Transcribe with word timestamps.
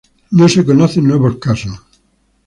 No 0.31 0.49
se 0.49 0.65
conocen 0.65 1.03
nuevos 1.05 1.37
casos. 1.37 1.79